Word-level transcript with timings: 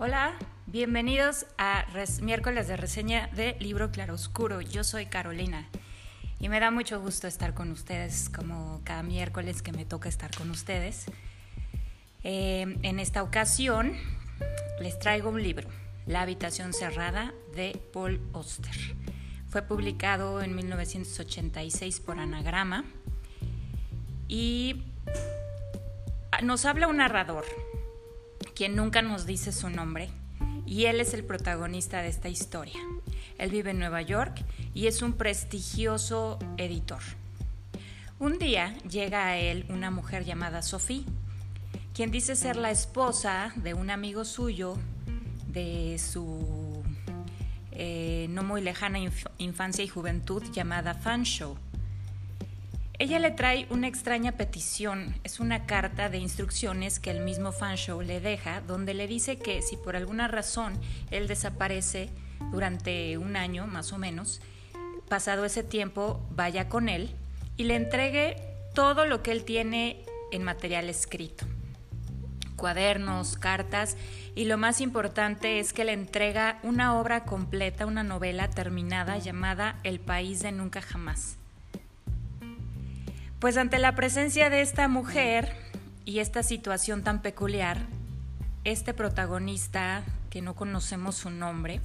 Hola, 0.00 0.36
bienvenidos 0.66 1.44
a 1.58 1.84
miércoles 2.22 2.68
de 2.68 2.76
reseña 2.76 3.28
de 3.34 3.56
Libro 3.58 3.90
Claroscuro. 3.90 4.60
Yo 4.60 4.84
soy 4.84 5.06
Carolina 5.06 5.68
y 6.38 6.48
me 6.48 6.60
da 6.60 6.70
mucho 6.70 7.00
gusto 7.00 7.26
estar 7.26 7.52
con 7.52 7.72
ustedes 7.72 8.28
como 8.28 8.80
cada 8.84 9.02
miércoles 9.02 9.60
que 9.60 9.72
me 9.72 9.84
toca 9.84 10.08
estar 10.08 10.30
con 10.36 10.52
ustedes. 10.52 11.06
Eh, 12.22 12.78
en 12.82 13.00
esta 13.00 13.24
ocasión 13.24 13.92
les 14.80 14.96
traigo 15.00 15.30
un 15.30 15.42
libro, 15.42 15.68
La 16.06 16.20
habitación 16.22 16.74
cerrada 16.74 17.34
de 17.56 17.82
Paul 17.92 18.20
Oster. 18.32 18.94
Fue 19.48 19.62
publicado 19.62 20.42
en 20.42 20.54
1986 20.54 21.98
por 21.98 22.20
Anagrama 22.20 22.84
y 24.28 24.80
nos 26.44 26.66
habla 26.66 26.86
un 26.86 26.98
narrador 26.98 27.44
quien 28.58 28.74
nunca 28.74 29.02
nos 29.02 29.24
dice 29.24 29.52
su 29.52 29.70
nombre, 29.70 30.10
y 30.66 30.86
él 30.86 31.00
es 31.00 31.14
el 31.14 31.22
protagonista 31.22 32.02
de 32.02 32.08
esta 32.08 32.28
historia. 32.28 32.80
Él 33.38 33.50
vive 33.50 33.70
en 33.70 33.78
Nueva 33.78 34.02
York 34.02 34.44
y 34.74 34.88
es 34.88 35.00
un 35.00 35.12
prestigioso 35.12 36.40
editor. 36.56 36.98
Un 38.18 38.40
día 38.40 38.76
llega 38.78 39.28
a 39.28 39.36
él 39.36 39.64
una 39.68 39.92
mujer 39.92 40.24
llamada 40.24 40.62
Sophie, 40.62 41.04
quien 41.94 42.10
dice 42.10 42.34
ser 42.34 42.56
la 42.56 42.72
esposa 42.72 43.52
de 43.54 43.74
un 43.74 43.90
amigo 43.90 44.24
suyo 44.24 44.76
de 45.46 45.96
su 46.00 46.82
eh, 47.70 48.26
no 48.30 48.42
muy 48.42 48.60
lejana 48.60 48.98
infancia 49.38 49.84
y 49.84 49.88
juventud 49.88 50.42
llamada 50.52 50.94
Fanshaw. 50.94 51.56
Ella 53.00 53.20
le 53.20 53.30
trae 53.30 53.68
una 53.70 53.86
extraña 53.86 54.32
petición, 54.32 55.14
es 55.22 55.38
una 55.38 55.66
carta 55.66 56.08
de 56.08 56.18
instrucciones 56.18 56.98
que 56.98 57.12
el 57.12 57.20
mismo 57.20 57.52
Fanshaw 57.52 58.02
le 58.02 58.18
deja, 58.18 58.60
donde 58.60 58.92
le 58.92 59.06
dice 59.06 59.38
que 59.38 59.62
si 59.62 59.76
por 59.76 59.94
alguna 59.94 60.26
razón 60.26 60.72
él 61.12 61.28
desaparece 61.28 62.10
durante 62.50 63.16
un 63.16 63.36
año 63.36 63.68
más 63.68 63.92
o 63.92 63.98
menos, 63.98 64.40
pasado 65.08 65.44
ese 65.44 65.62
tiempo 65.62 66.26
vaya 66.30 66.68
con 66.68 66.88
él 66.88 67.14
y 67.56 67.64
le 67.64 67.76
entregue 67.76 68.36
todo 68.74 69.06
lo 69.06 69.22
que 69.22 69.30
él 69.30 69.44
tiene 69.44 70.04
en 70.32 70.42
material 70.42 70.90
escrito. 70.90 71.46
Cuadernos, 72.56 73.36
cartas 73.36 73.96
y 74.34 74.46
lo 74.46 74.58
más 74.58 74.80
importante 74.80 75.60
es 75.60 75.72
que 75.72 75.84
le 75.84 75.92
entrega 75.92 76.58
una 76.64 76.98
obra 76.98 77.24
completa, 77.24 77.86
una 77.86 78.02
novela 78.02 78.50
terminada 78.50 79.18
llamada 79.18 79.78
El 79.84 80.00
País 80.00 80.40
de 80.40 80.50
Nunca 80.50 80.82
Jamás. 80.82 81.37
Pues 83.40 83.56
ante 83.56 83.78
la 83.78 83.94
presencia 83.94 84.50
de 84.50 84.62
esta 84.62 84.88
mujer 84.88 85.54
y 86.04 86.18
esta 86.18 86.42
situación 86.42 87.04
tan 87.04 87.22
peculiar, 87.22 87.86
este 88.64 88.92
protagonista, 88.94 90.02
que 90.28 90.42
no 90.42 90.56
conocemos 90.56 91.14
su 91.14 91.30
nombre, 91.30 91.80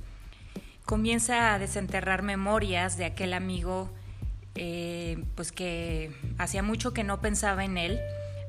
comienza 0.84 1.54
a 1.54 1.60
desenterrar 1.60 2.24
memorias 2.24 2.98
de 2.98 3.06
aquel 3.06 3.34
amigo, 3.34 3.92
eh, 4.56 5.24
pues 5.36 5.52
que 5.52 6.16
hacía 6.40 6.64
mucho 6.64 6.92
que 6.92 7.04
no 7.04 7.22
pensaba 7.22 7.64
en 7.64 7.78
él, 7.78 8.00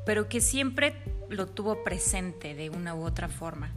pero 0.07 0.27
que 0.31 0.41
siempre 0.41 0.97
lo 1.29 1.47
tuvo 1.47 1.85
presente 1.85 2.55
de 2.55 2.71
una 2.71 2.95
u 2.95 3.05
otra 3.05 3.29
forma. 3.29 3.71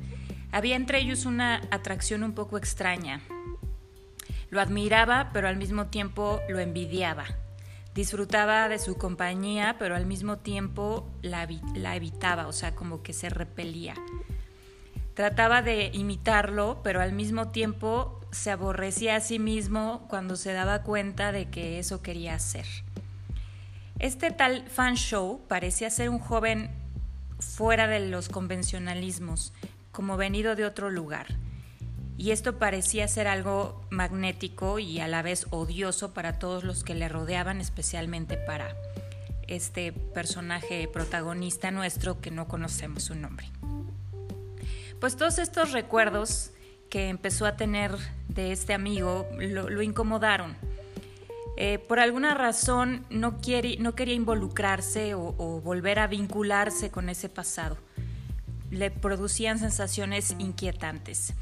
Había 0.53 0.77
entre 0.77 0.99
ellos 0.99 1.25
una 1.25 1.63
atracción 1.69 2.23
un 2.23 2.31
poco 2.31 2.57
extraña. 2.57 3.19
Lo 4.51 4.61
admiraba, 4.61 5.31
pero 5.33 5.49
al 5.49 5.57
mismo 5.57 5.87
tiempo 5.87 6.39
lo 6.47 6.59
envidiaba. 6.59 7.25
Disfrutaba 7.97 8.69
de 8.69 8.77
su 8.77 8.95
compañía, 8.95 9.77
pero 9.79 9.95
al 9.95 10.05
mismo 10.05 10.37
tiempo 10.37 11.09
la, 11.23 11.47
evitaba, 11.95 12.45
o 12.45 12.53
sea, 12.53 12.75
como 12.75 13.01
que 13.01 13.11
se 13.11 13.27
repelía. 13.27 13.95
Trataba 15.15 15.63
de 15.63 15.89
imitarlo, 15.91 16.81
pero 16.83 17.01
al 17.01 17.13
mismo 17.13 17.47
tiempo 17.47 18.21
se 18.29 18.51
aborrecía 18.51 19.15
a 19.15 19.19
sí 19.19 19.39
mismo 19.39 20.05
cuando 20.09 20.35
se 20.35 20.53
daba 20.53 20.83
cuenta 20.83 21.31
de 21.31 21.49
que 21.49 21.79
eso 21.79 22.03
quería 22.03 22.35
hacer. 22.35 22.67
Este 23.97 24.29
tal 24.29 24.69
fan 24.69 24.95
show 24.95 25.41
parecía 25.47 25.89
ser 25.89 26.11
un 26.11 26.19
joven 26.19 26.69
fuera 27.39 27.87
de 27.87 28.01
los 28.01 28.29
convencionalismos, 28.29 29.53
como 29.91 30.17
venido 30.17 30.55
de 30.55 30.65
otro 30.65 30.91
lugar 30.91 31.35
y 32.17 32.31
esto 32.31 32.57
parecía 32.57 33.07
ser 33.07 33.27
algo 33.27 33.79
magnético 33.91 34.79
y 34.79 34.99
a 34.99 35.07
la 35.07 35.21
vez 35.21 35.45
odioso 35.51 36.13
para 36.13 36.39
todos 36.39 36.63
los 36.63 36.83
que 36.83 36.95
le 36.95 37.07
rodeaban, 37.07 37.61
especialmente 37.61 38.37
para 38.37 38.75
este 39.47 39.91
personaje 39.93 40.89
protagonista 40.91 41.69
nuestro 41.69 42.19
que 42.19 42.31
no 42.31 42.47
conocemos 42.47 43.03
su 43.03 43.15
nombre. 43.15 43.51
Pues 44.99 45.15
todos 45.15 45.37
estos 45.37 45.73
recuerdos 45.73 46.51
que 46.89 47.09
empezó 47.09 47.45
a 47.45 47.55
tener 47.55 47.95
de 48.29 48.51
este 48.51 48.73
amigo 48.73 49.27
lo, 49.37 49.81
incomodaron. 49.83 50.55
Eh, 51.55 51.77
por 51.79 51.99
alguna 51.99 52.33
razón 52.33 53.05
no, 53.11 53.37
quiere, 53.37 53.77
no 53.77 53.93
quería 53.93 54.15
involucrarse 54.15 55.13
o 55.13 55.61
volver 55.61 55.99
a 55.99 56.07
vincularse 56.07 56.89
con 56.89 57.09
ese 57.09 57.29
pasado. 57.29 57.77
Le 58.71 58.89
producían 58.89 59.59
sensaciones 59.59 60.35
inquietantes. 60.39 61.35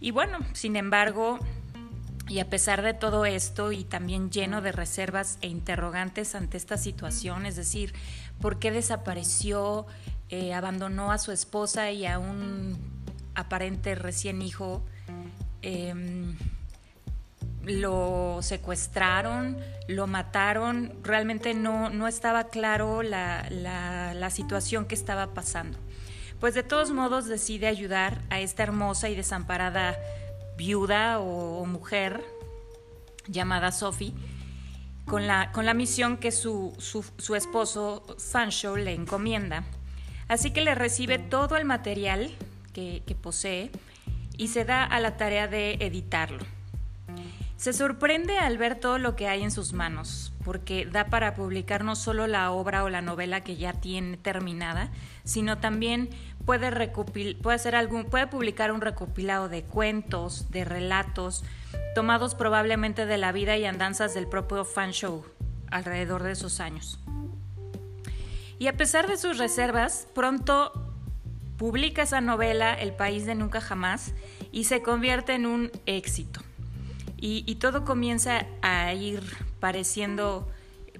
Y 0.00 0.12
bueno, 0.12 0.38
sin 0.52 0.76
embargo, 0.76 1.38
y 2.28 2.40
a 2.40 2.48
pesar 2.48 2.82
de 2.82 2.94
todo 2.94 3.24
esto 3.24 3.72
y 3.72 3.84
también 3.84 4.30
lleno 4.30 4.60
de 4.60 4.70
reservas 4.70 5.38
e 5.40 5.48
interrogantes 5.48 6.34
ante 6.34 6.56
esta 6.56 6.76
situación, 6.76 7.46
es 7.46 7.56
decir, 7.56 7.94
¿por 8.40 8.58
qué 8.58 8.70
desapareció, 8.70 9.86
eh, 10.28 10.52
abandonó 10.52 11.10
a 11.10 11.18
su 11.18 11.32
esposa 11.32 11.90
y 11.90 12.06
a 12.06 12.18
un 12.18 12.78
aparente 13.34 13.94
recién 13.94 14.42
hijo? 14.42 14.84
Em, 15.62 16.36
lo 17.64 18.38
secuestraron, 18.40 19.58
lo 19.88 20.06
mataron, 20.06 20.94
realmente 21.02 21.54
no, 21.54 21.90
no 21.90 22.06
estaba 22.06 22.44
claro 22.44 23.02
la, 23.02 23.48
la 23.50 24.30
situación 24.30 24.86
que 24.86 24.94
estaba 24.94 25.34
pasando 25.34 25.78
pues 26.40 26.54
de 26.54 26.62
todos 26.62 26.90
modos 26.90 27.26
decide 27.26 27.66
ayudar 27.66 28.20
a 28.30 28.40
esta 28.40 28.62
hermosa 28.62 29.08
y 29.08 29.16
desamparada 29.16 29.96
viuda 30.56 31.20
o, 31.20 31.64
mujer 31.66 32.24
llamada 33.26 33.72
Sophie 33.72 34.14
con 35.04 35.26
la, 35.26 35.52
con 35.52 35.66
la 35.66 35.74
misión 35.74 36.16
que 36.16 36.32
su, 36.32 36.74
su, 36.78 37.34
esposo 37.34 38.04
Sancho 38.18 38.76
le 38.76 38.92
encomienda. 38.92 39.64
Así 40.28 40.50
que 40.50 40.60
le 40.60 40.74
recibe 40.74 41.18
todo 41.18 41.56
el 41.56 41.64
material 41.64 42.36
que, 42.72 43.02
que 43.06 43.14
posee 43.14 43.70
y 44.36 44.48
se 44.48 44.64
da 44.64 44.84
a 44.84 45.00
la 45.00 45.16
tarea 45.16 45.48
de 45.48 45.74
editarlo. 45.74 46.57
Se 47.58 47.72
sorprende 47.72 48.38
al 48.38 48.56
ver 48.56 48.76
todo 48.76 48.98
lo 48.98 49.16
que 49.16 49.26
hay 49.26 49.42
en 49.42 49.50
sus 49.50 49.72
manos, 49.72 50.32
porque 50.44 50.86
da 50.86 51.06
para 51.06 51.34
publicar 51.34 51.82
no 51.82 51.96
solo 51.96 52.28
la 52.28 52.52
obra 52.52 52.84
o 52.84 52.88
la 52.88 53.02
novela 53.02 53.42
que 53.42 53.56
ya 53.56 53.72
tiene 53.72 54.16
terminada, 54.16 54.92
sino 55.24 55.58
también 55.58 56.08
puede, 56.46 56.70
puede, 57.42 57.54
hacer 57.56 57.74
algún, 57.74 58.04
puede 58.04 58.28
publicar 58.28 58.70
un 58.70 58.80
recopilado 58.80 59.48
de 59.48 59.64
cuentos, 59.64 60.52
de 60.52 60.64
relatos, 60.64 61.42
tomados 61.96 62.36
probablemente 62.36 63.06
de 63.06 63.18
la 63.18 63.32
vida 63.32 63.56
y 63.56 63.64
andanzas 63.64 64.14
del 64.14 64.28
propio 64.28 64.64
fan 64.64 64.92
show 64.92 65.24
alrededor 65.68 66.22
de 66.22 66.32
esos 66.32 66.60
años. 66.60 67.00
Y 68.60 68.68
a 68.68 68.76
pesar 68.76 69.08
de 69.08 69.16
sus 69.16 69.36
reservas, 69.36 70.06
pronto 70.14 70.94
publica 71.56 72.02
esa 72.02 72.20
novela 72.20 72.74
El 72.74 72.92
País 72.92 73.26
de 73.26 73.34
Nunca 73.34 73.60
Jamás 73.60 74.14
y 74.52 74.64
se 74.64 74.80
convierte 74.80 75.34
en 75.34 75.44
un 75.44 75.72
éxito. 75.86 76.40
Y, 77.20 77.56
todo 77.56 77.84
comienza 77.84 78.46
a 78.62 78.94
ir 78.94 79.22
pareciendo, 79.58 80.48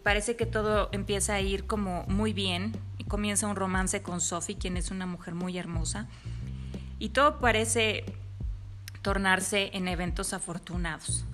parece 0.03 0.35
que 0.35 0.47
todo 0.47 0.89
empieza 0.91 1.35
a 1.35 1.41
ir 1.41 1.67
como 1.67 2.05
muy 2.09 2.33
bien. 2.33 2.73
Y 2.99 3.05
comienza 3.05 3.47
un 3.47 3.55
romance 3.55 4.03
con 4.03 4.21
Sophie, 4.21 4.59
quien 4.59 4.77
es 4.77 4.91
una 4.91 5.07
mujer 5.07 5.35
muy 5.35 5.57
hermosa. 5.59 6.09
Y 6.99 7.11
todo 7.11 7.39
parece 7.39 8.05
tornarse 9.03 9.71
en 9.75 9.87
eventos 9.87 10.33
afortunados. 10.33 11.25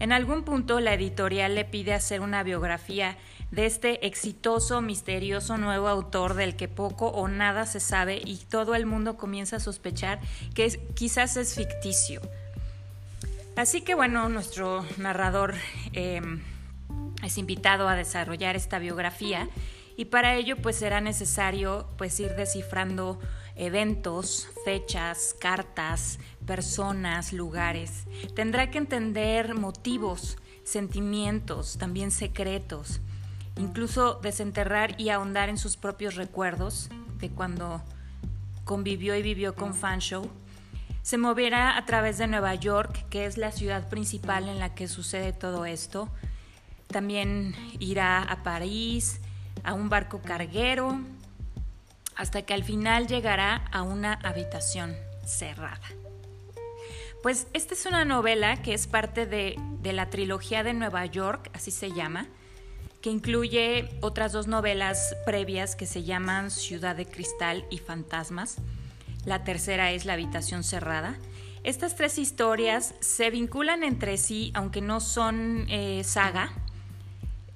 En 0.00 0.10
algún 0.10 0.42
punto 0.42 0.80
la 0.80 0.94
editorial 0.94 1.54
le 1.54 1.64
pide 1.64 1.94
hacer 1.94 2.20
una 2.20 2.42
biografía 2.42 3.16
de 3.52 3.66
este 3.66 4.04
exitoso, 4.04 4.82
misterioso 4.82 5.56
nuevo 5.56 5.86
autor 5.86 6.34
del 6.34 6.56
que 6.56 6.66
poco 6.66 7.06
o 7.06 7.28
nada 7.28 7.66
se 7.66 7.78
sabe 7.78 8.20
y 8.24 8.38
todo 8.38 8.74
el 8.74 8.84
mundo 8.84 9.16
comienza 9.16 9.56
a 9.56 9.60
sospechar 9.60 10.18
que 10.54 10.80
quizás 10.94 11.36
es 11.36 11.54
ficticio 11.54 12.20
Así 13.56 13.82
que 13.82 13.94
bueno, 13.94 14.28
nuestro 14.28 14.84
narrador 14.96 15.54
em, 15.92 16.42
es 17.22 17.38
invitado 17.38 17.88
a 17.88 17.94
desarrollar 17.94 18.56
esta 18.56 18.80
biografía 18.80 19.48
y 19.96 20.06
para 20.06 20.34
ello 20.34 20.56
pues 20.56 20.76
será 20.76 21.00
necesario 21.00 21.88
pues 21.96 22.18
ir 22.18 22.34
descifrando 22.34 23.20
eventos, 23.54 24.48
fechas, 24.64 25.36
cartas, 25.38 26.18
personas, 26.44 27.32
lugares. 27.32 28.04
Tendrá 28.34 28.72
que 28.72 28.78
entender 28.78 29.54
motivos, 29.54 30.36
sentimientos, 30.64 31.78
también 31.78 32.10
secretos, 32.10 33.00
incluso 33.56 34.14
desenterrar 34.14 35.00
y 35.00 35.10
ahondar 35.10 35.48
en 35.48 35.58
sus 35.58 35.76
propios 35.76 36.16
recuerdos 36.16 36.90
de 37.18 37.30
cuando 37.30 37.82
convivió 38.64 39.14
y 39.14 39.22
vivió 39.22 39.54
con 39.54 39.74
Fanshaw 39.74 40.28
se 41.04 41.18
moverá 41.18 41.76
a 41.76 41.84
través 41.84 42.16
de 42.16 42.26
Nueva 42.26 42.54
York, 42.54 43.04
que 43.10 43.26
es 43.26 43.36
la 43.36 43.52
ciudad 43.52 43.90
principal 43.90 44.48
en 44.48 44.58
la 44.58 44.74
que 44.74 44.88
sucede 44.88 45.34
todo 45.34 45.66
esto. 45.66 46.08
También 46.86 47.54
irá 47.78 48.22
a 48.22 48.42
París, 48.42 49.20
a 49.64 49.74
un 49.74 49.90
barco 49.90 50.22
carguero, 50.22 50.98
hasta 52.16 52.40
que 52.40 52.54
al 52.54 52.64
final 52.64 53.06
llegará 53.06 53.66
a 53.70 53.82
una 53.82 54.14
habitación 54.14 54.96
cerrada. 55.26 55.86
Pues 57.22 57.48
esta 57.52 57.74
es 57.74 57.84
una 57.84 58.06
novela 58.06 58.62
que 58.62 58.72
es 58.72 58.86
parte 58.86 59.26
de, 59.26 59.56
de 59.82 59.92
la 59.92 60.08
trilogía 60.08 60.62
de 60.62 60.72
Nueva 60.72 61.04
York, 61.04 61.50
así 61.52 61.70
se 61.70 61.92
llama, 61.92 62.28
que 63.02 63.10
incluye 63.10 63.90
otras 64.00 64.32
dos 64.32 64.46
novelas 64.46 65.14
previas 65.26 65.76
que 65.76 65.84
se 65.84 66.02
llaman 66.02 66.50
Ciudad 66.50 66.96
de 66.96 67.04
Cristal 67.04 67.66
y 67.68 67.76
Fantasmas. 67.76 68.56
La 69.24 69.44
tercera 69.44 69.90
es 69.92 70.04
La 70.04 70.14
habitación 70.14 70.64
cerrada. 70.64 71.16
Estas 71.62 71.96
tres 71.96 72.18
historias 72.18 72.94
se 73.00 73.30
vinculan 73.30 73.82
entre 73.84 74.18
sí, 74.18 74.52
aunque 74.54 74.82
no 74.82 75.00
son 75.00 75.66
eh, 75.70 76.02
saga. 76.04 76.52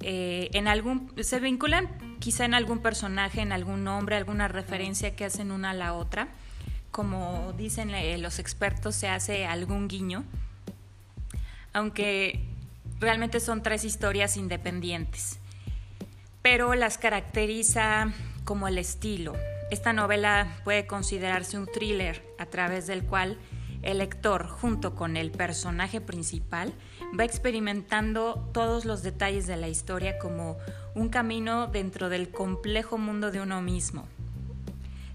Eh, 0.01 0.49
en 0.55 0.67
algún, 0.67 1.13
se 1.21 1.41
vinculan 1.41 1.89
quizá 2.19 2.47
en 2.47 2.55
algún 2.55 2.79
personaje, 2.79 3.43
en 3.43 3.53
algún 3.53 3.85
nombre, 3.85 4.17
alguna 4.17 4.49
referencia 4.49 5.15
que 5.15 5.27
hacen 5.27 5.51
una 5.51 5.71
a 5.71 5.75
la 5.75 5.93
otra. 5.93 6.29
Como 6.91 7.53
dicen 7.59 7.91
eh, 7.91 8.17
los 8.17 8.39
expertos, 8.39 8.95
se 8.95 9.09
hace 9.09 9.45
algún 9.45 9.89
guiño. 9.89 10.25
Aunque 11.75 12.41
realmente 13.01 13.41
son 13.41 13.63
tres 13.63 13.85
historias 13.85 14.39
independientes, 14.39 15.39
pero 16.41 16.75
las 16.75 16.97
caracteriza 16.97 18.13
como 18.45 18.69
el 18.69 18.79
estilo. 18.79 19.35
Esta 19.71 19.93
novela 19.93 20.61
puede 20.65 20.87
considerarse 20.87 21.59
un 21.59 21.67
thriller 21.67 22.25
a 22.39 22.47
través 22.47 22.87
del 22.87 23.05
cual 23.05 23.37
el 23.83 23.99
lector, 23.99 24.49
junto 24.49 24.95
con 24.95 25.17
el 25.17 25.31
personaje 25.31 26.01
principal, 26.01 26.73
va 27.19 27.25
experimentando 27.25 28.49
todos 28.53 28.85
los 28.87 29.03
detalles 29.03 29.47
de 29.47 29.57
la 29.57 29.69
historia 29.69 30.19
como 30.19 30.57
un 30.95 31.11
camino 31.11 31.67
dentro 31.67 32.09
del 32.09 32.31
complejo 32.31 32.99
mundo 32.99 33.31
de 33.31 33.41
uno 33.41 33.61
mismo. 33.61 34.09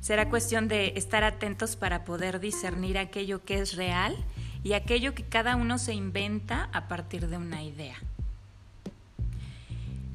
Será 0.02 0.30
cuestión 0.30 0.68
de 0.68 0.94
estar 0.98 1.24
atentos 1.24 1.76
para 1.76 2.04
poder 2.04 2.40
discernir 2.40 2.98
aquello 2.98 3.44
que 3.44 3.60
es 3.60 3.76
real 3.76 4.16
y 4.64 4.74
aquello 4.74 5.16
que 5.16 5.24
cada 5.24 5.56
uno 5.56 5.78
se 5.78 5.94
inventa 5.94 6.70
a 6.74 6.88
partir 6.88 7.28
de 7.28 7.38
una 7.38 7.64
idea. 7.64 7.96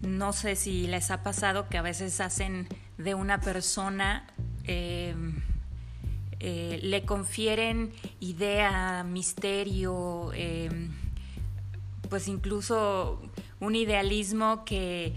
No 0.03 0.33
sé 0.33 0.57
si 0.57 0.87
les 0.87 1.11
ha 1.11 1.23
pasado 1.23 1.69
que 1.69 1.77
a 1.77 1.83
veces 1.83 2.21
hacen 2.21 2.69
de 2.99 3.15
una 3.15 3.41
persona, 3.41 4.27
em, 4.65 5.41
eh, 6.41 6.79
le 6.83 7.05
confieren 7.05 7.93
idea, 8.21 9.05
misterio, 9.05 10.33
em, 10.35 10.91
pues 12.11 12.29
incluso 12.29 13.21
un 13.61 13.75
idealismo 13.75 14.65
que, 14.65 15.15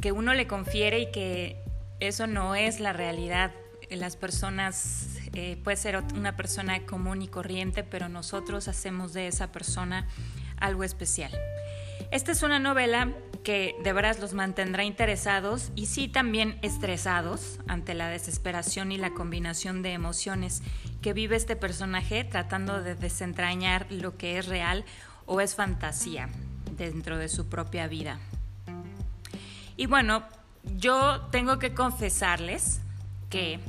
que 0.00 0.12
uno 0.12 0.34
le 0.34 0.46
confiere 0.46 1.00
y 1.00 1.12
que 1.12 1.62
eso 2.00 2.26
no 2.26 2.54
es 2.54 2.80
la 2.80 2.92
realidad. 2.92 3.52
Las 3.90 4.16
personas 4.16 5.18
eh, 5.34 5.56
puede 5.62 5.76
ser 5.76 6.02
una 6.14 6.36
persona 6.36 6.84
común 6.86 7.22
y 7.22 7.28
corriente, 7.28 7.84
pero 7.84 8.08
nosotros 8.08 8.68
hacemos 8.68 9.12
de 9.12 9.28
esa 9.28 9.52
persona 9.52 10.06
algo 10.58 10.84
especial. 10.84 11.32
Esta 12.10 12.32
es 12.32 12.42
una 12.42 12.58
novela 12.58 13.12
que 13.44 13.76
de 13.84 13.92
veras 13.92 14.18
los 14.18 14.32
mantendrá 14.32 14.82
interesados 14.84 15.70
y 15.76 15.86
sí 15.86 16.08
también 16.08 16.58
estresados 16.62 17.60
ante 17.68 17.94
la 17.94 18.08
desesperación 18.08 18.90
y 18.90 18.96
la 18.96 19.10
combinación 19.10 19.82
de 19.82 19.92
emociones 19.92 20.62
que 21.02 21.12
vive 21.12 21.36
este 21.36 21.54
personaje 21.54 22.24
tratando 22.24 22.82
de 22.82 22.94
desentrañar 22.94 23.86
lo 23.90 24.16
que 24.16 24.38
es 24.38 24.46
real 24.46 24.84
o 25.26 25.40
es 25.40 25.54
fantasía 25.54 26.30
dentro 26.76 27.18
de 27.18 27.28
su 27.28 27.48
propia 27.48 27.86
vida. 27.86 28.18
Y 29.76 29.86
bueno, 29.86 30.24
yo 30.76 31.20
tengo 31.30 31.58
que 31.58 31.74
confesarles 31.74 32.80
que 33.28 33.60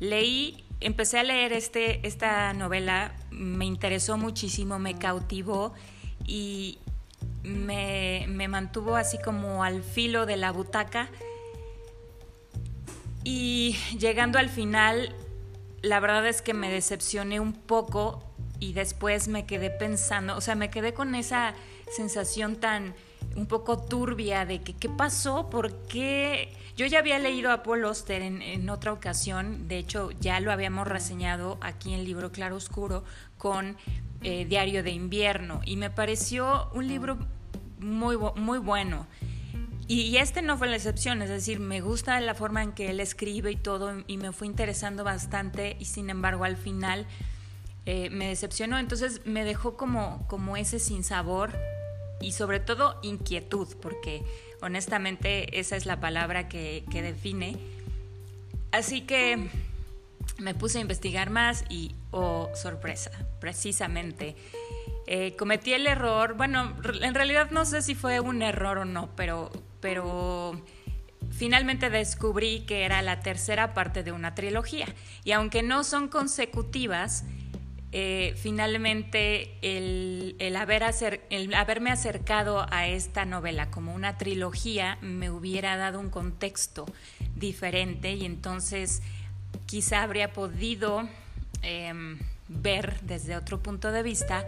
leí 0.00 0.64
empecé 0.80 1.18
a 1.18 1.22
leer 1.22 1.52
este, 1.52 2.06
esta 2.06 2.52
novela, 2.52 3.14
me 3.30 3.64
interesó 3.64 4.16
muchísimo, 4.16 4.78
me 4.78 4.98
cautivó 4.98 5.74
y 6.26 6.78
me, 7.48 8.48
mantuvo 8.48 8.96
así 8.96 9.18
como 9.18 9.64
al 9.64 9.82
filo 9.82 10.26
de 10.26 10.36
la 10.36 10.52
butaca. 10.52 11.08
Y 13.24 13.76
llegando 13.98 14.38
al 14.38 14.48
final, 14.48 15.14
la 15.82 16.00
verdad 16.00 16.26
es 16.26 16.42
que 16.42 16.54
me 16.54 16.70
decepcioné 16.70 17.40
un 17.40 17.52
poco 17.52 18.24
y 18.60 18.72
después 18.72 19.28
me 19.28 19.46
quedé 19.46 19.70
pensando, 19.70 20.36
o 20.36 20.40
sea, 20.40 20.54
me 20.54 20.70
quedé 20.70 20.94
con 20.94 21.14
esa 21.14 21.54
sensación 21.94 22.56
tan 22.56 22.94
un 23.36 23.46
poco 23.46 23.78
turbia 23.78 24.44
de 24.46 24.62
que 24.62 24.74
qué 24.74 24.88
pasó, 24.88 25.48
por 25.50 25.72
qué. 25.86 26.52
Yo 26.76 26.86
ya 26.86 27.00
había 27.00 27.18
leído 27.18 27.50
a 27.50 27.62
Paul 27.62 27.84
Oster 27.84 28.22
en, 28.22 28.70
otra 28.70 28.92
ocasión, 28.92 29.66
de 29.66 29.78
hecho 29.78 30.10
ya 30.20 30.38
lo 30.38 30.52
habíamos 30.52 30.86
reseñado 30.86 31.58
aquí 31.60 31.92
en 31.92 32.00
el 32.00 32.04
libro 32.04 32.30
Claro 32.30 32.56
Oscuro 32.56 33.02
con 33.36 33.76
eh, 34.22 34.44
Diario 34.44 34.84
de 34.84 34.92
Invierno 34.92 35.60
y 35.64 35.76
me 35.76 35.90
pareció 35.90 36.70
un 36.72 36.86
libro 36.86 37.18
muy, 37.80 38.16
muy 38.36 38.58
bueno. 38.58 39.06
Y, 39.90 40.18
este 40.18 40.42
no 40.42 40.58
fue 40.58 40.68
la 40.68 40.76
excepción, 40.76 41.22
es 41.22 41.30
decir, 41.30 41.60
me 41.60 41.80
gusta 41.80 42.20
la 42.20 42.34
forma 42.34 42.62
en 42.62 42.72
que 42.72 42.90
él 42.90 43.00
escribe 43.00 43.50
y 43.52 43.56
todo 43.56 44.04
y 44.06 44.18
me 44.18 44.32
fue 44.32 44.46
interesando 44.46 45.02
bastante 45.02 45.78
y 45.80 45.86
sin 45.86 46.10
embargo 46.10 46.44
al 46.44 46.58
final 46.58 47.06
eh, 47.86 48.10
me 48.10 48.28
decepcionó, 48.28 48.78
entonces 48.78 49.22
me 49.24 49.44
dejó 49.44 49.78
como, 49.78 50.26
como 50.28 50.58
ese 50.58 50.78
sinsabor 50.78 51.58
y 52.20 52.32
sobre 52.32 52.60
todo 52.60 52.98
inquietud, 53.02 53.66
porque 53.80 54.22
honestamente 54.60 55.58
esa 55.58 55.74
es 55.76 55.86
la 55.86 56.00
palabra 56.00 56.48
que, 56.48 56.84
define. 56.90 57.56
Así 58.72 59.00
que 59.00 59.48
me 60.38 60.54
puse 60.54 60.78
a 60.78 60.80
investigar 60.82 61.30
más 61.30 61.64
y, 61.70 61.94
oh, 62.10 62.50
sorpresa, 62.54 63.10
precisamente. 63.40 64.36
Eh, 65.10 65.34
cometí 65.36 65.72
el 65.72 65.86
error, 65.86 66.34
bueno, 66.34 66.76
en 67.00 67.14
realidad 67.14 67.50
no 67.50 67.64
sé 67.64 67.80
si 67.80 67.94
fue 67.94 68.20
un 68.20 68.42
error 68.42 68.76
o 68.76 68.84
no, 68.84 69.08
pero, 69.16 69.50
pero 69.80 70.62
finalmente 71.30 71.88
descubrí 71.88 72.66
que 72.66 72.84
era 72.84 73.00
la 73.00 73.20
tercera 73.20 73.72
parte 73.72 74.02
de 74.02 74.12
una 74.12 74.34
trilogía. 74.34 74.84
Y 75.24 75.32
aunque 75.32 75.62
no 75.62 75.82
son 75.82 76.08
consecutivas, 76.08 77.24
eh, 77.90 78.34
finalmente 78.36 79.56
el, 79.62 80.36
haber 80.54 80.82
el 81.30 81.54
haberme 81.54 81.90
acercado 81.90 82.66
a 82.70 82.86
esta 82.86 83.24
novela 83.24 83.70
como 83.70 83.94
una 83.94 84.18
trilogía 84.18 84.98
me 85.00 85.30
hubiera 85.30 85.78
dado 85.78 86.00
un 86.00 86.10
contexto 86.10 86.84
diferente 87.34 88.12
y 88.12 88.26
entonces 88.26 89.00
quizá 89.64 90.02
habría 90.02 90.34
podido 90.34 91.08
em, 91.62 92.18
ver 92.48 93.00
desde 93.00 93.36
otro 93.36 93.62
punto 93.62 93.90
de 93.90 94.02
vista 94.02 94.44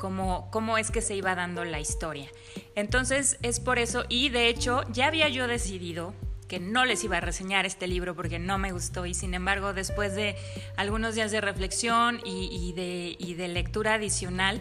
cómo, 0.00 0.48
cómo 0.50 0.78
es 0.78 0.90
que 0.90 1.02
se 1.02 1.14
iba 1.14 1.34
dando 1.34 1.62
la 1.64 1.78
historia. 1.78 2.30
Entonces 2.74 3.38
es 3.42 3.60
por 3.60 3.78
eso, 3.78 4.04
y 4.08 4.30
de 4.30 4.48
hecho 4.48 4.82
ya 4.92 5.08
había 5.08 5.28
yo 5.28 5.46
decidido 5.46 6.14
que 6.48 6.58
no 6.58 6.86
les 6.86 7.04
iba 7.04 7.18
a 7.18 7.20
reseñar 7.20 7.66
este 7.66 7.86
libro 7.86 8.16
porque 8.16 8.38
no 8.38 8.58
me 8.58 8.72
gustó 8.72 9.06
y 9.06 9.14
sin 9.14 9.34
embargo 9.34 9.72
después 9.72 10.16
de 10.16 10.34
algunos 10.76 11.14
días 11.14 11.30
de 11.30 11.40
reflexión 11.40 12.20
y, 12.24 12.72
de, 12.72 13.48
lectura 13.48 13.94
adicional, 13.94 14.60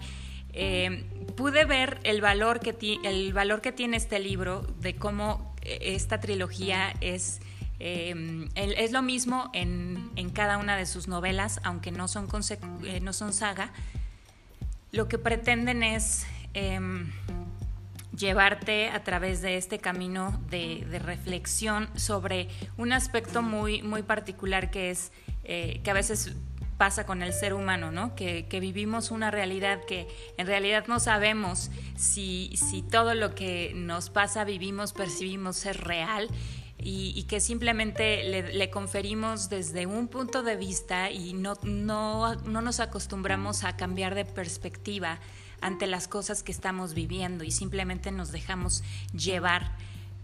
eh, 0.51 1.05
pude 1.35 1.63
ver 1.63 1.99
el 2.03 2.19
valor, 2.21 2.59
que 2.59 2.99
el 3.03 3.33
valor 3.33 3.61
que 3.61 3.71
tiene 3.71 3.95
este 3.95 4.19
libro, 4.19 4.61
de 4.81 4.97
cómo 4.97 5.55
eh, 5.61 5.95
esta 5.95 6.19
trilogía 6.19 6.93
es, 6.99 7.39
eh, 7.79 8.49
es 8.55 8.91
lo 8.91 9.01
mismo 9.01 9.49
en, 9.53 10.11
cada 10.33 10.57
una 10.57 10.75
de 10.75 10.85
sus 10.85 11.07
novelas, 11.07 11.61
aunque 11.63 11.91
no 11.91 12.09
son, 12.09 12.27
no 13.01 13.13
son 13.13 13.33
saga. 13.33 13.71
Lo 14.91 15.07
que 15.07 15.17
pretenden 15.17 15.83
es 15.83 16.25
em, 16.53 17.11
llevarte 18.17 18.89
a 18.89 19.03
través 19.03 19.41
de 19.41 19.57
este 19.57 19.79
camino 19.79 20.41
de, 20.49 20.85
reflexión 21.03 21.89
sobre 21.95 22.49
un 22.77 22.91
aspecto 22.91 23.41
muy, 23.41 23.81
muy 23.81 24.03
particular 24.03 24.71
que 24.71 24.89
es 24.89 25.11
eh, 25.43 25.79
que 25.83 25.91
a 25.91 25.93
veces 25.93 26.35
pasa 26.77 27.05
con 27.05 27.21
el 27.21 27.33
ser 27.33 27.53
humano, 27.53 27.91
¿no? 27.91 28.15
Que, 28.15 28.45
vivimos 28.49 29.11
una 29.11 29.31
realidad 29.31 29.83
que 29.85 30.07
en 30.37 30.47
realidad 30.47 30.85
no 30.87 30.99
sabemos 30.99 31.71
si, 31.97 32.55
si 32.55 32.81
todo 32.81 33.15
lo 33.15 33.35
que 33.35 33.73
nos 33.75 34.09
pasa, 34.09 34.45
vivimos, 34.45 34.93
percibimos 34.93 35.65
es 35.65 35.77
real 35.77 36.29
y, 36.81 37.23
que 37.23 37.39
simplemente 37.39 38.23
le, 38.23 38.69
conferimos 38.69 39.49
desde 39.49 39.85
un 39.85 40.07
punto 40.07 40.43
de 40.43 40.55
vista 40.55 41.11
y 41.11 41.33
no, 41.33 41.55
no, 41.63 42.35
no 42.35 42.61
nos 42.61 42.79
acostumbramos 42.79 43.63
a 43.63 43.75
cambiar 43.75 44.15
de 44.15 44.25
perspectiva 44.25 45.19
ante 45.61 45.87
las 45.87 46.07
cosas 46.07 46.41
que 46.41 46.51
estamos 46.51 46.93
viviendo 46.93 47.43
y 47.43 47.51
simplemente 47.51 48.11
nos 48.11 48.31
dejamos 48.31 48.83
llevar 49.13 49.75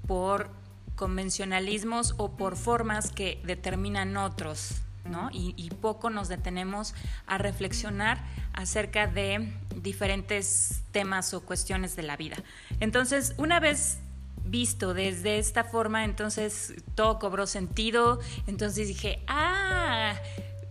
por 0.07 0.49
convencionalismos 0.95 2.15
o 2.17 2.37
por 2.37 2.55
formas 2.55 3.11
que 3.11 3.41
determinan 3.43 4.15
otros 4.15 4.81
¿no? 5.05 5.29
Y, 5.31 5.69
poco 5.81 6.09
nos 6.09 6.27
detenemos 6.27 6.95
a 7.27 7.37
reflexionar 7.37 8.23
acerca 8.53 9.07
de 9.07 9.53
diferentes 9.75 10.81
temas 10.91 11.33
o 11.33 11.41
cuestiones 11.41 11.95
de 11.95 12.03
la 12.03 12.17
vida. 12.17 12.37
Entonces, 12.79 13.35
una 13.37 13.59
vez 13.59 13.99
visto 14.45 14.93
desde 14.93 15.37
esta 15.39 15.63
forma, 15.63 16.05
entonces 16.05 16.73
todo 16.95 17.19
cobró 17.19 17.47
sentido, 17.47 18.19
entonces 18.47 18.87
dije, 18.87 19.23
ah, 19.27 20.15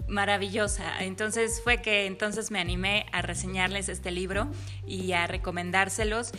maravillosa. 0.09 1.03
Entonces 1.05 1.61
fue 1.63 1.83
que 1.83 2.07
entonces 2.07 2.51
me 2.51 2.61
animé 2.61 3.07
a 3.13 3.23
reseñarles 3.23 3.89
este 3.89 4.11
libro 4.11 4.49
y 4.87 5.13
a 5.13 5.27
recomendárselos. 5.27 6.33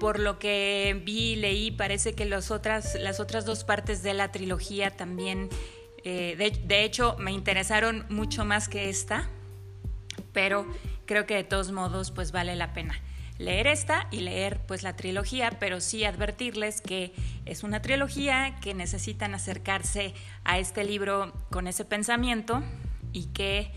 Por 0.00 0.18
lo 0.18 0.38
que 0.38 1.00
vi 1.04 1.32
y 1.32 1.36
leí, 1.36 1.70
parece 1.70 2.14
que 2.14 2.24
las 2.24 2.50
otras 2.50 3.44
dos 3.44 3.64
partes 3.64 4.02
de 4.02 4.14
la 4.14 4.32
trilogía 4.32 4.90
también, 4.90 5.48
eh, 6.04 6.52
de, 6.66 6.84
hecho, 6.84 7.16
me 7.18 7.30
interesaron 7.30 8.04
mucho 8.08 8.44
más 8.44 8.68
que 8.68 8.88
esta, 8.88 9.28
pero 10.32 10.66
creo 11.06 11.24
que 11.24 11.34
de 11.34 11.44
todos 11.44 11.70
modos, 11.70 12.10
pues 12.10 12.32
vale 12.32 12.56
la 12.56 12.72
pena 12.72 13.00
leer 13.38 13.66
esta 13.66 14.06
y 14.10 14.20
leer 14.20 14.60
pues 14.66 14.82
la 14.82 14.94
trilogía, 14.94 15.50
pero 15.58 15.80
sí 15.80 16.04
advertirles 16.04 16.80
que 16.80 17.12
es 17.44 17.62
una 17.62 17.82
trilogía 17.82 18.56
que 18.60 18.74
necesitan 18.74 19.34
acercarse 19.34 20.14
a 20.44 20.58
este 20.58 20.84
libro 20.84 21.32
con 21.50 21.66
ese 21.66 21.84
pensamiento 21.84 22.62
y 23.12 23.26
que, 23.26 23.72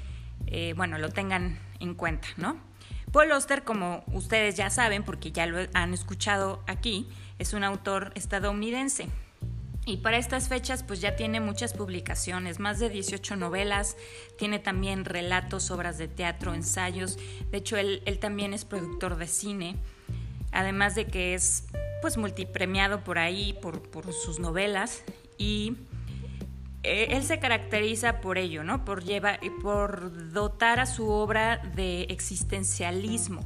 eh, 0.48 0.74
bueno, 0.76 0.98
lo 0.98 1.10
tengan 1.10 1.60
en 1.80 1.96
cuenta, 1.96 2.28
¿no? 2.38 2.58
Paul 3.12 3.32
Oster, 3.32 3.64
como 3.64 4.04
ustedes 4.08 4.56
ya 4.56 4.70
saben, 4.70 5.04
porque 5.04 5.32
ya 5.32 5.46
lo 5.46 5.60
han 5.74 5.94
escuchado 5.94 6.64
aquí, 6.68 7.08
es 7.40 7.54
un 7.54 7.64
autor 7.64 8.12
estadounidense. 8.16 9.08
Y 9.86 9.98
para 9.98 10.18
estas 10.18 10.50
fechas 10.50 10.82
pues 10.82 11.00
ya 11.00 11.16
tiene 11.16 11.40
muchas 11.40 11.74
publicaciones, 11.74 12.60
más 12.60 12.80
de 12.80 12.90
18 12.90 13.36
novelas, 13.36 13.96
tiene 14.38 14.58
también 14.58 15.06
relatos, 15.06 15.70
obras 15.70 16.00
de 16.00 16.08
teatro, 16.08 16.56
ensayos. 16.56 17.18
De 17.52 17.60
hecho, 17.60 17.78
él, 17.78 18.02
también 18.20 18.54
es 18.54 18.66
productor 18.66 19.16
de 19.18 19.28
cine, 19.28 19.76
además 20.52 20.96
de 20.96 21.06
que 21.06 21.36
es 21.36 21.66
pues 22.02 22.18
multipremiado 22.18 23.04
por 23.04 23.20
ahí, 23.20 23.54
por, 23.62 24.12
sus 24.12 24.40
novelas. 24.40 25.04
Y 25.38 25.78
eh, 26.82 27.08
él 27.12 27.24
se 27.24 27.38
caracteriza 27.38 28.22
por 28.22 28.40
ello, 28.40 28.64
¿no? 28.64 28.86
Por, 28.86 29.04
lleva, 29.04 29.40
por 29.62 30.32
dotar 30.32 30.80
a 30.80 30.88
su 30.88 31.10
obra 31.10 31.58
de 31.58 32.04
existencialismo, 32.10 33.42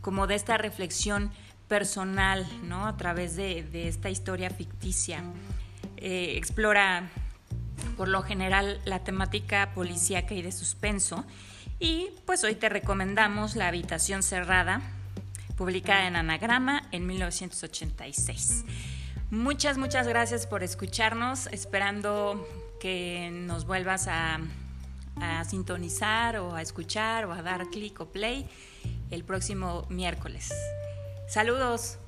como 0.00 0.26
de 0.26 0.34
esta 0.34 0.58
reflexión 0.58 1.30
personal, 1.68 2.46
¿no? 2.64 2.86
A 2.86 2.96
través 2.96 3.36
de, 3.36 3.88
esta 3.88 4.10
historia 4.10 4.50
ficticia. 4.50 5.22
Eh, 6.06 6.36
explora 6.36 7.08
por 7.96 8.08
lo 8.08 8.20
general 8.20 8.78
la 8.84 8.98
temática 8.98 9.72
policíaca 9.74 10.34
y 10.34 10.42
de 10.42 10.52
suspenso. 10.52 11.24
Y 11.78 12.10
pues 12.26 12.44
hoy 12.44 12.56
te 12.56 12.68
recomendamos 12.68 13.56
La 13.56 13.68
habitación 13.68 14.22
cerrada, 14.22 14.82
publicada 15.56 16.06
en 16.06 16.16
Anagrama 16.16 16.82
en 16.92 17.06
1986. 17.06 18.66
Muchas, 19.30 19.78
muchas 19.78 20.06
gracias 20.06 20.46
por 20.46 20.62
escucharnos, 20.62 21.46
esperando 21.46 22.46
que 22.82 23.30
nos 23.32 23.64
vuelvas 23.64 24.06
a, 24.06 24.40
sintonizar 25.48 26.36
o 26.36 26.54
a 26.54 26.60
escuchar 26.60 27.24
o 27.24 27.32
a 27.32 27.40
dar 27.40 27.68
clic 27.68 27.98
o 28.00 28.12
play 28.12 28.46
el 29.10 29.24
próximo 29.24 29.86
miércoles. 29.88 30.52
Saludos. 31.28 31.98